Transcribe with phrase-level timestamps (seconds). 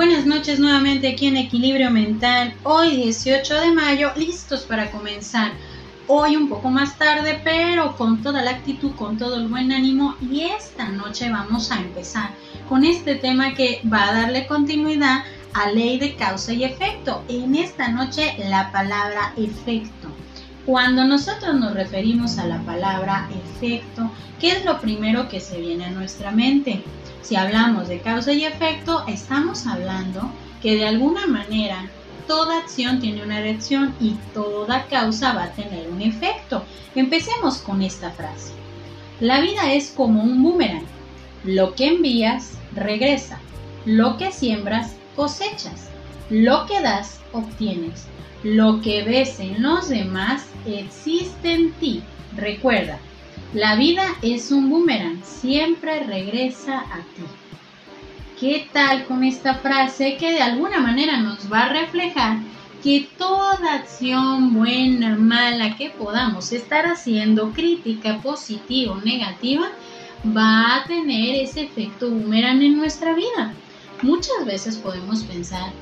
[0.00, 2.54] Buenas noches nuevamente aquí en Equilibrio Mental.
[2.62, 5.52] Hoy 18 de mayo, listos para comenzar.
[6.06, 10.16] Hoy un poco más tarde, pero con toda la actitud, con todo el buen ánimo.
[10.22, 12.30] Y esta noche vamos a empezar
[12.66, 17.22] con este tema que va a darle continuidad a ley de causa y efecto.
[17.28, 20.08] En esta noche la palabra efecto.
[20.64, 24.10] Cuando nosotros nos referimos a la palabra efecto,
[24.40, 26.82] ¿qué es lo primero que se viene a nuestra mente?
[27.22, 30.30] Si hablamos de causa y efecto, estamos hablando
[30.62, 31.88] que de alguna manera
[32.26, 36.64] toda acción tiene una reacción y toda causa va a tener un efecto.
[36.94, 38.52] Empecemos con esta frase.
[39.20, 40.86] La vida es como un boomerang.
[41.44, 43.38] Lo que envías, regresa.
[43.84, 45.88] Lo que siembras, cosechas.
[46.30, 48.06] Lo que das, obtienes.
[48.42, 52.02] Lo que ves en los demás, existe en ti.
[52.36, 52.98] Recuerda,
[53.52, 57.24] la vida es un boomerang, siempre regresa a ti.
[58.38, 62.38] ¿Qué tal con esta frase que de alguna manera nos va a reflejar
[62.82, 69.66] que toda acción buena, mala que podamos estar haciendo, crítica, positiva o negativa,
[70.24, 73.52] va a tener ese efecto boomerang en nuestra vida?
[74.00, 75.72] Muchas veces podemos pensar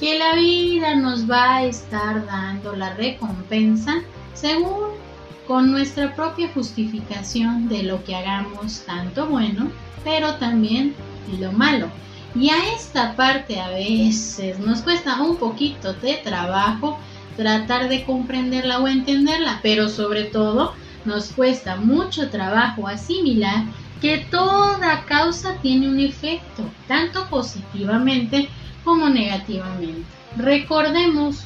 [0.00, 4.02] que la vida nos va a estar dando la recompensa
[4.34, 5.07] según
[5.48, 9.72] con nuestra propia justificación de lo que hagamos tanto bueno,
[10.04, 10.94] pero también
[11.40, 11.88] lo malo.
[12.34, 16.98] Y a esta parte a veces nos cuesta un poquito de trabajo
[17.38, 20.74] tratar de comprenderla o entenderla, pero sobre todo
[21.06, 23.64] nos cuesta mucho trabajo asimilar
[24.02, 28.50] que toda causa tiene un efecto, tanto positivamente
[28.84, 30.04] como negativamente.
[30.36, 31.44] Recordemos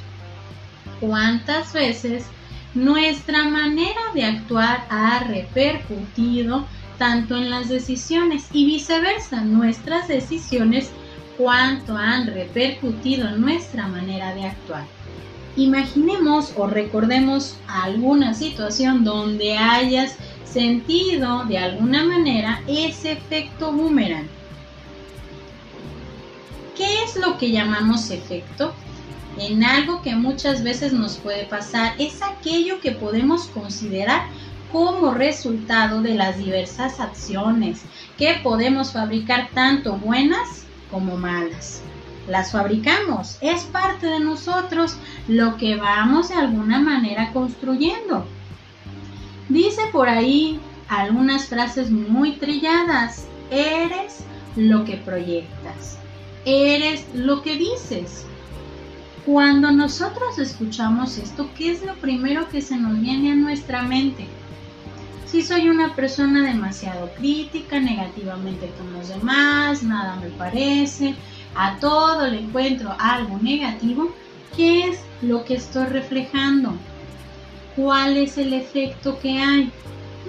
[0.99, 2.27] cuántas veces
[2.75, 6.67] nuestra manera de actuar ha repercutido
[6.99, 10.91] tanto en las decisiones y viceversa, nuestras decisiones
[11.37, 14.85] cuánto han repercutido en nuestra manera de actuar.
[15.57, 24.29] Imaginemos o recordemos alguna situación donde hayas sentido de alguna manera ese efecto boomerang.
[26.77, 28.73] ¿Qué es lo que llamamos efecto?
[29.39, 34.27] En algo que muchas veces nos puede pasar es aquello que podemos considerar
[34.71, 37.83] como resultado de las diversas acciones
[38.17, 41.83] que podemos fabricar tanto buenas como malas.
[42.29, 44.97] Las fabricamos, es parte de nosotros
[45.29, 48.25] lo que vamos de alguna manera construyendo.
[49.49, 54.25] Dice por ahí algunas frases muy trilladas, eres
[54.57, 55.99] lo que proyectas,
[56.45, 58.25] eres lo que dices,
[59.25, 64.27] cuando nosotros escuchamos esto, ¿qué es lo primero que se nos viene a nuestra mente?
[65.27, 71.15] Si soy una persona demasiado crítica, negativamente con los demás, nada me parece,
[71.55, 74.13] a todo le encuentro algo negativo,
[74.57, 76.75] ¿qué es lo que estoy reflejando?
[77.77, 79.71] ¿Cuál es el efecto que hay?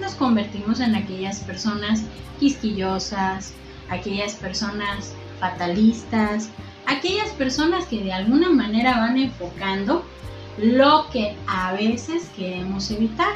[0.00, 2.02] Nos convertimos en aquellas personas
[2.38, 3.52] quisquillosas,
[3.90, 6.48] aquellas personas fatalistas,
[6.86, 10.04] aquellas personas que de alguna manera van enfocando
[10.58, 13.32] lo que a veces queremos evitar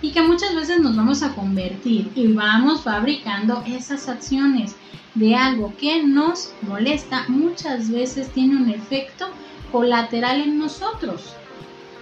[0.00, 4.76] y que muchas veces nos vamos a convertir y vamos fabricando esas acciones
[5.14, 9.28] de algo que nos molesta, muchas veces tiene un efecto
[9.72, 11.34] colateral en nosotros.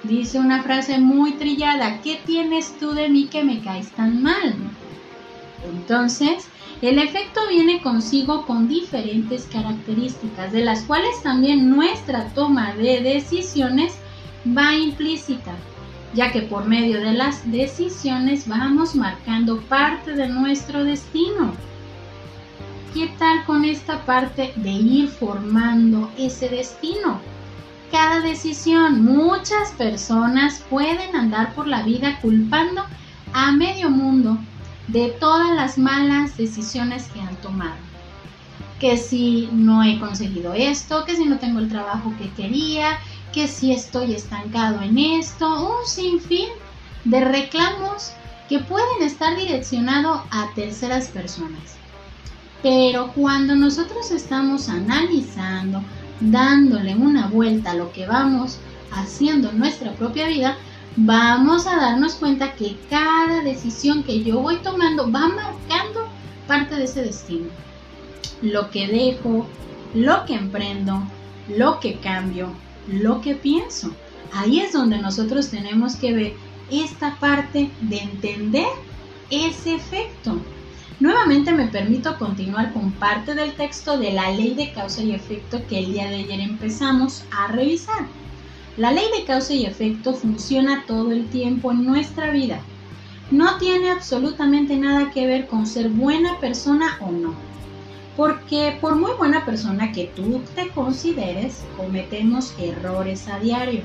[0.02, 4.54] Dice una frase muy trillada, ¿qué tienes tú de mí que me caes tan mal?
[5.64, 6.48] Entonces,
[6.82, 13.94] el efecto viene consigo con diferentes características, de las cuales también nuestra toma de decisiones
[14.46, 15.52] va implícita,
[16.14, 21.54] ya que por medio de las decisiones vamos marcando parte de nuestro destino.
[22.92, 27.20] ¿Qué tal con esta parte de ir formando ese destino?
[27.90, 32.84] Cada decisión, muchas personas pueden andar por la vida culpando
[33.32, 34.38] a medio mundo
[34.88, 37.76] de todas las malas decisiones que han tomado.
[38.78, 42.98] Que si no he conseguido esto, que si no tengo el trabajo que quería,
[43.32, 46.48] que si estoy estancado en esto, un sinfín
[47.04, 48.12] de reclamos
[48.48, 51.76] que pueden estar direccionados a terceras personas.
[52.62, 55.82] Pero cuando nosotros estamos analizando,
[56.20, 58.58] dándole una vuelta a lo que vamos
[58.92, 60.56] haciendo en nuestra propia vida,
[60.96, 66.08] vamos a darnos cuenta que cada decisión que yo voy tomando va marcando
[66.46, 67.48] parte de ese destino.
[68.40, 69.46] Lo que dejo,
[69.94, 71.02] lo que emprendo,
[71.48, 72.48] lo que cambio,
[72.88, 73.90] lo que pienso.
[74.32, 76.32] Ahí es donde nosotros tenemos que ver
[76.70, 78.66] esta parte de entender
[79.30, 80.38] ese efecto.
[80.98, 85.60] Nuevamente me permito continuar con parte del texto de la ley de causa y efecto
[85.68, 88.06] que el día de ayer empezamos a revisar.
[88.76, 92.60] La ley de causa y efecto funciona todo el tiempo en nuestra vida.
[93.30, 97.34] No tiene absolutamente nada que ver con ser buena persona o no.
[98.16, 103.82] Porque por muy buena persona que tú te consideres, cometemos errores a diario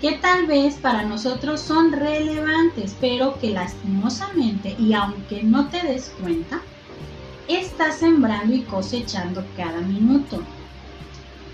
[0.00, 6.12] que tal vez para nosotros son relevantes, pero que lastimosamente y aunque no te des
[6.20, 6.60] cuenta,
[7.48, 10.40] estás sembrando y cosechando cada minuto.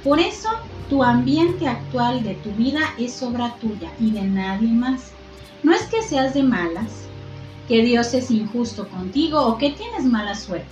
[0.05, 0.51] Por eso,
[0.91, 5.13] tu ambiente actual de tu vida es obra tuya y de nadie más.
[5.63, 7.09] No es que seas de malas,
[7.69, 10.69] que Dios es injusto contigo o que tienes mala suerte.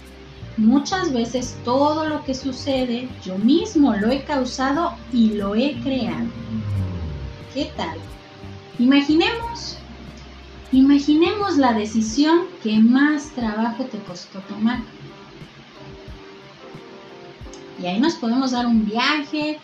[0.58, 6.26] Muchas veces todo lo que sucede yo mismo lo he causado y lo he creado.
[7.54, 7.96] ¿Qué tal?
[8.78, 9.78] Imaginemos,
[10.72, 14.80] imaginemos la decisión que más trabajo te costó tomar.
[17.82, 19.58] Y ahí nos podemos dar un viaje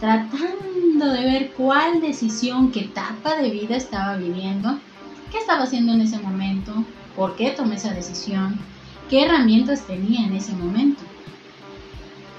[0.00, 4.78] tratando de ver cuál decisión, qué etapa de vida estaba viviendo,
[5.30, 6.72] qué estaba haciendo en ese momento,
[7.14, 8.58] por qué tomé esa decisión,
[9.10, 11.02] qué herramientas tenía en ese momento.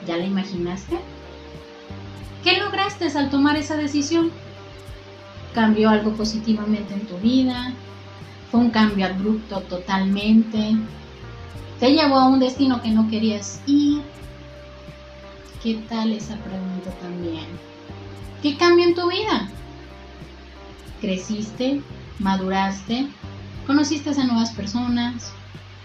[0.08, 0.98] ¿Ya la imaginaste?
[2.44, 4.32] ¿Qué lograste al tomar esa decisión?
[5.54, 7.74] cambió algo positivamente en tu vida,
[8.52, 10.76] fue un cambio abrupto totalmente,
[11.80, 14.02] te llevó a un destino que no querías ir.
[15.62, 17.60] ¿Qué tal esa pregunta también?
[18.42, 19.52] ¿Qué cambió en tu vida?
[21.02, 21.84] ¿Creciste?
[22.18, 23.10] ¿Maduraste?
[23.68, 25.34] ¿Conociste a nuevas personas?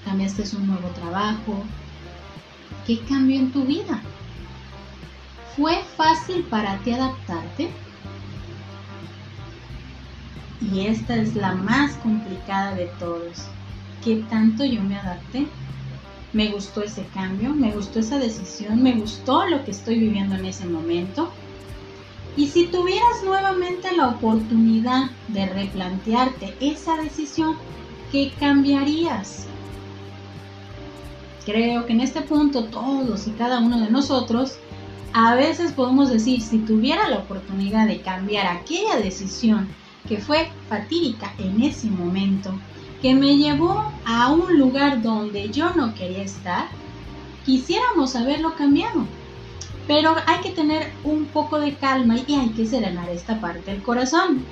[0.05, 1.65] ¿Cambiaste un nuevo trabajo?
[2.87, 4.00] ¿Qué cambió en tu vida?
[5.56, 7.75] ¿Fue fácil para ti adaptarte?
[10.61, 13.49] Y esta es la más complicada de todos.
[14.05, 15.49] ¿Qué tanto yo me adapté?
[16.35, 20.45] Me gustó ese cambio, me gustó esa decisión, me gustó lo que estoy viviendo en
[20.45, 21.31] ese momento.
[22.37, 27.55] Y si tuvieras nuevamente la oportunidad de replantearte esa decisión,
[28.11, 29.47] ¿qué cambiarías?
[31.47, 34.59] Creo que en este punto todos y cada uno de nosotros
[35.13, 39.69] a veces podemos decir, si tuviera la oportunidad de cambiar aquella decisión
[40.09, 42.53] que fue fatídica en ese momento,
[43.05, 46.69] que me llevó a un lugar donde yo no quería estar,
[47.45, 49.05] quisiéramos haberlo cambiado.
[49.87, 53.83] Pero hay que tener un poco de calma y hay que serenar esta parte del
[53.83, 54.43] corazón.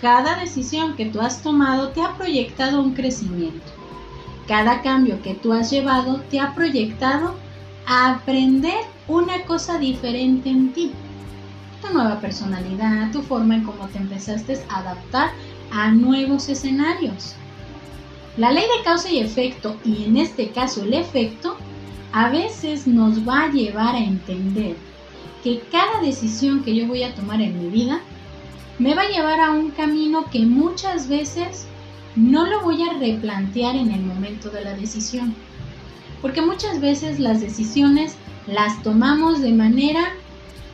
[0.00, 3.72] Cada decisión que tú has tomado te ha proyectado un crecimiento.
[4.46, 7.34] Cada cambio que tú has llevado te ha proyectado
[7.88, 10.92] a aprender una cosa diferente en ti
[11.82, 15.30] tu nueva personalidad, tu forma en cómo te empezaste a adaptar
[15.70, 17.34] a nuevos escenarios.
[18.36, 21.56] La ley de causa y efecto, y en este caso el efecto,
[22.12, 24.76] a veces nos va a llevar a entender
[25.42, 28.00] que cada decisión que yo voy a tomar en mi vida
[28.78, 31.66] me va a llevar a un camino que muchas veces
[32.14, 35.34] no lo voy a replantear en el momento de la decisión.
[36.20, 38.16] Porque muchas veces las decisiones
[38.46, 40.12] las tomamos de manera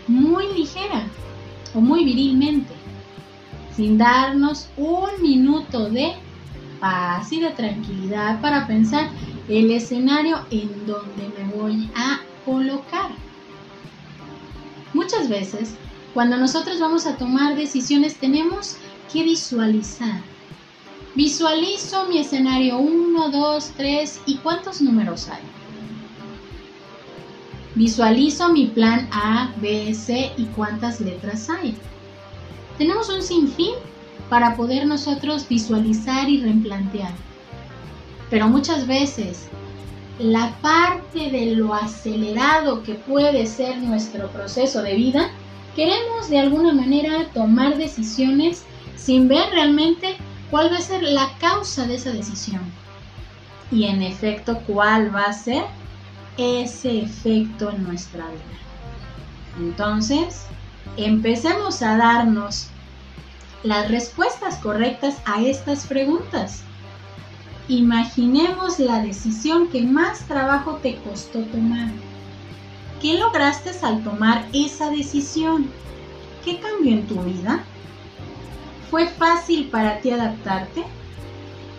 [0.08, 1.04] muy ligera
[1.74, 2.72] o muy virilmente,
[3.76, 6.14] sin darnos un minuto de
[6.80, 9.08] paz y de tranquilidad para pensar
[9.48, 13.10] el escenario en donde me voy a colocar.
[14.92, 15.74] Muchas veces,
[16.12, 18.76] cuando nosotros vamos a tomar decisiones, tenemos
[19.12, 20.20] que visualizar.
[21.14, 25.42] Visualizo mi escenario 1, 2, 3 y cuántos números hay.
[27.74, 31.74] Visualizo mi plan A, B, C y cuántas letras hay.
[32.78, 33.74] Tenemos un sinfín
[34.28, 37.12] para poder nosotros visualizar y replantear.
[38.30, 39.48] Pero muchas veces
[40.18, 45.30] la parte de lo acelerado que puede ser nuestro proceso de vida,
[45.74, 48.64] queremos de alguna manera tomar decisiones
[48.96, 50.16] sin ver realmente
[50.50, 52.62] cuál va a ser la causa de esa decisión.
[53.70, 55.64] Y en efecto, cuál va a ser
[56.36, 59.58] ese efecto en nuestra vida.
[59.58, 60.46] Entonces,
[60.96, 62.68] empecemos a darnos
[63.62, 66.62] las respuestas correctas a estas preguntas.
[67.68, 71.88] Imaginemos la decisión que más trabajo te costó tomar.
[73.00, 75.66] ¿Qué lograste al tomar esa decisión?
[76.44, 77.64] ¿Qué cambió en tu vida?
[78.90, 80.84] ¿Fue fácil para ti adaptarte?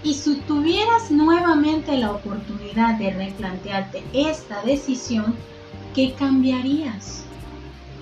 [0.03, 5.35] Y si tuvieras nuevamente la oportunidad de replantearte esta decisión,
[5.93, 7.23] ¿qué cambiarías?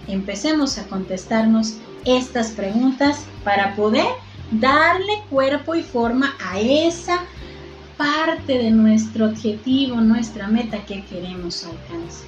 [0.08, 4.08] Empecemos a contestarnos estas preguntas para poder
[4.52, 7.24] darle cuerpo y forma a esa
[7.98, 12.28] parte de nuestro objetivo, nuestra meta que queremos alcanzar.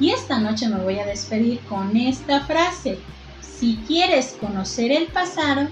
[0.00, 2.98] Y esta noche me voy a despedir con esta frase.
[3.40, 5.68] Si quieres conocer el pasado,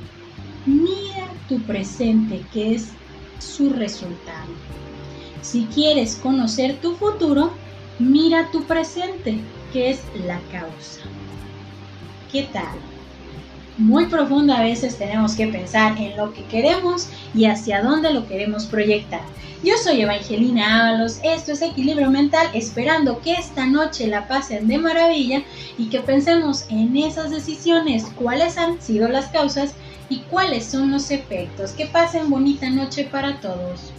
[0.64, 2.88] mira tu presente, que es
[3.38, 4.48] su resultado.
[5.42, 7.52] Si quieres conocer tu futuro,
[7.98, 9.40] mira tu presente,
[9.72, 11.00] que es la causa.
[12.34, 12.66] ¿Qué tal?
[13.78, 18.26] Muy profundo a veces tenemos que pensar en lo que queremos y hacia dónde lo
[18.26, 19.20] queremos proyectar.
[19.62, 24.78] Yo soy Evangelina Ábalos, esto es Equilibrio Mental, esperando que esta noche la pasen de
[24.78, 25.44] maravilla
[25.78, 29.74] y que pensemos en esas decisiones, cuáles han sido las causas
[30.08, 31.70] y cuáles son los efectos.
[31.70, 33.93] Que pasen bonita noche para todos.